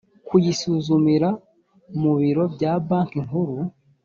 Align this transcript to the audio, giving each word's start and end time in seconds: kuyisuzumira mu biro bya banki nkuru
kuyisuzumira 0.27 1.29
mu 2.01 2.13
biro 2.19 2.43
bya 2.53 2.71
banki 2.87 3.19
nkuru 3.25 3.53